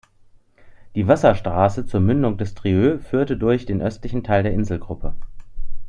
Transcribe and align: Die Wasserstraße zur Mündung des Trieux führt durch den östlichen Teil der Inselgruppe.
Die 0.95 1.07
Wasserstraße 1.07 1.85
zur 1.85 1.99
Mündung 1.99 2.35
des 2.35 2.55
Trieux 2.55 2.97
führt 2.97 3.39
durch 3.39 3.67
den 3.67 3.83
östlichen 3.83 4.23
Teil 4.23 4.41
der 4.41 4.51
Inselgruppe. 4.53 5.13